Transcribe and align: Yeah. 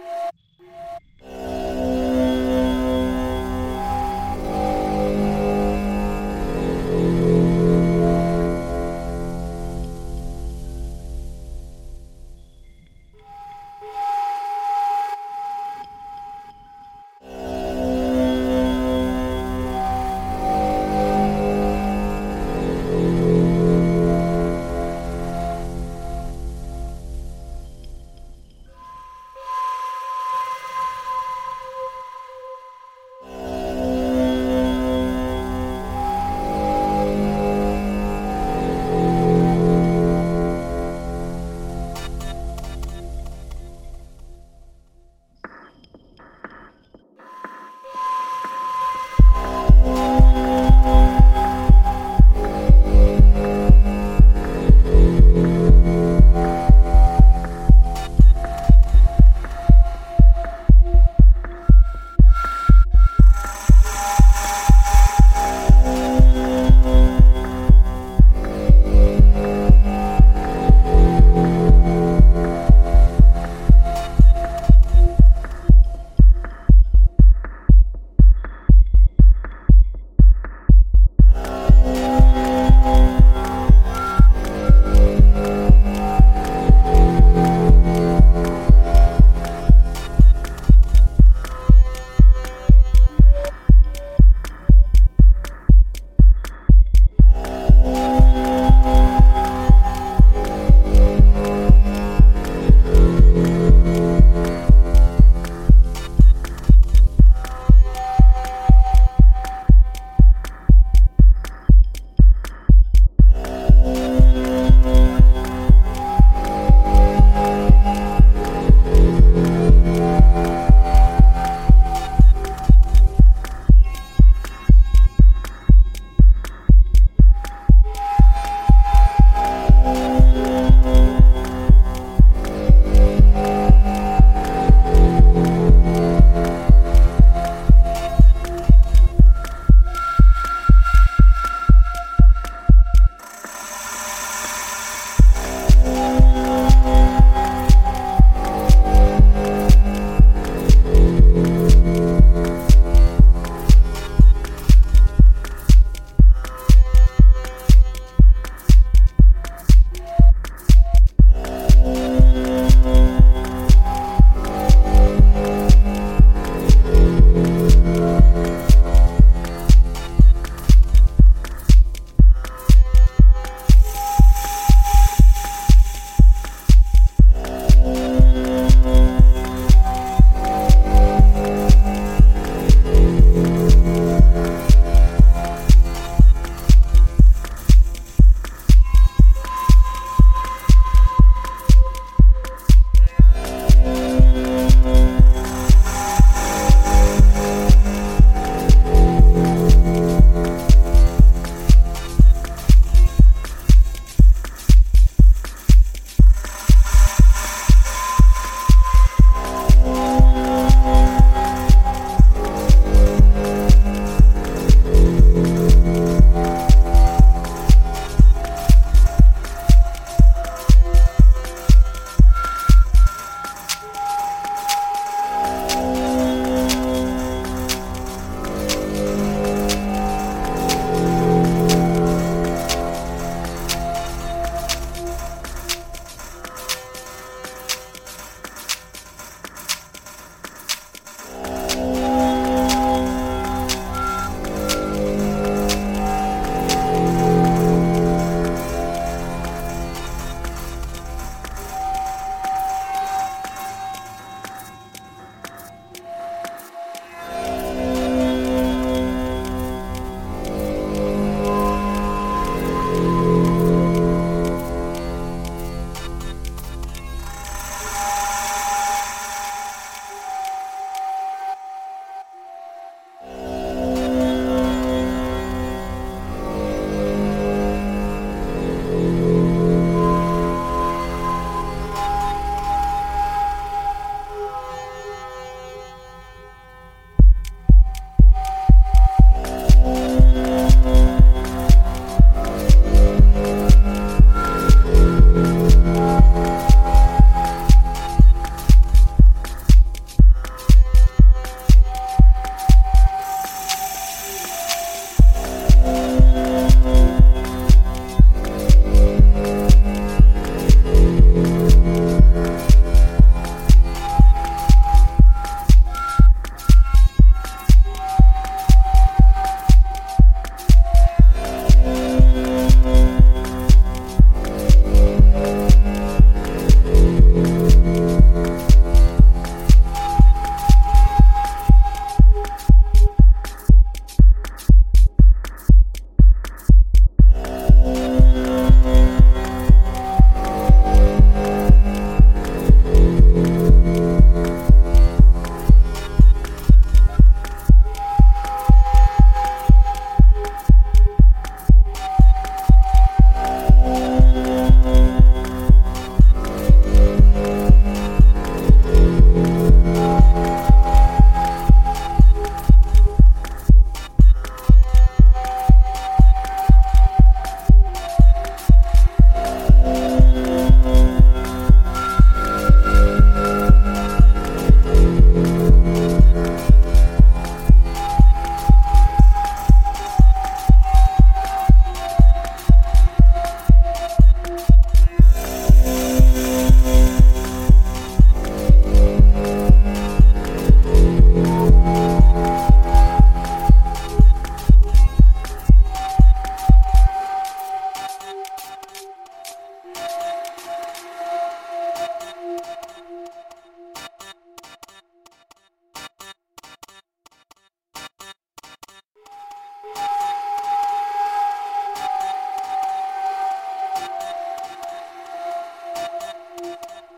Yeah. 0.00 0.49